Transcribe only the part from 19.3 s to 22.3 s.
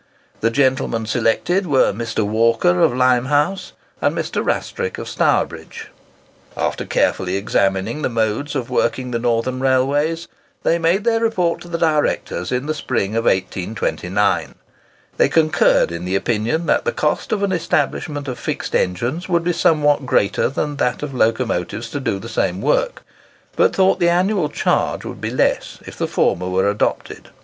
be somewhat greater than that of locomotives to do the